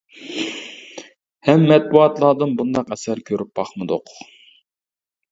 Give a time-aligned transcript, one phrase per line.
[1.49, 4.15] ھەم مەتبۇئاتلاردىمۇ بۇنداق ئەسەر كۆرۈپ باقمىدۇق.